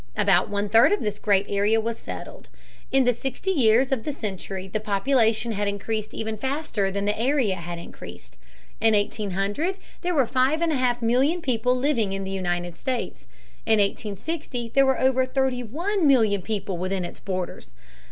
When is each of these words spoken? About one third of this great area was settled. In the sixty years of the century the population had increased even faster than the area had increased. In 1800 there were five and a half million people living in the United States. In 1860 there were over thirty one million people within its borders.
About 0.17 0.49
one 0.49 0.67
third 0.67 0.91
of 0.91 1.01
this 1.01 1.19
great 1.19 1.45
area 1.47 1.79
was 1.79 1.95
settled. 1.99 2.49
In 2.91 3.03
the 3.03 3.13
sixty 3.13 3.51
years 3.51 3.91
of 3.91 4.03
the 4.03 4.11
century 4.11 4.67
the 4.67 4.79
population 4.79 5.51
had 5.51 5.67
increased 5.67 6.11
even 6.15 6.37
faster 6.37 6.89
than 6.89 7.05
the 7.05 7.15
area 7.19 7.57
had 7.57 7.77
increased. 7.77 8.35
In 8.79 8.95
1800 8.95 9.77
there 10.01 10.15
were 10.15 10.25
five 10.25 10.59
and 10.63 10.71
a 10.71 10.75
half 10.75 11.03
million 11.03 11.39
people 11.39 11.75
living 11.75 12.13
in 12.13 12.23
the 12.23 12.31
United 12.31 12.77
States. 12.77 13.27
In 13.67 13.73
1860 13.77 14.69
there 14.73 14.87
were 14.87 14.99
over 14.99 15.23
thirty 15.23 15.61
one 15.61 16.07
million 16.07 16.41
people 16.41 16.79
within 16.79 17.05
its 17.05 17.19
borders. 17.19 17.71